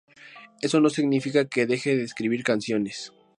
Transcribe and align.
Eso 0.61 0.79
no 0.79 0.89
significa 0.89 1.45
que 1.47 1.67
deje 1.67 1.95
de 1.95 2.03
escribir 2.05 2.43
canciones. 2.43 3.13